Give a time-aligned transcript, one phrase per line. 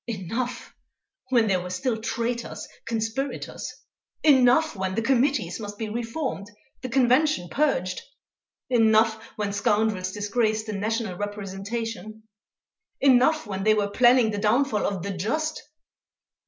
[0.07, 0.73] Enough,
[1.29, 3.71] when there were still traitors, conspirators!
[4.23, 6.49] Enough, when the Committees must be reformed,
[6.81, 8.01] the Convention purged!
[8.71, 12.23] Enough, when scoundrels disgraced the National representation.
[12.99, 15.61] Enough, when they were planning the downfall of _The Just!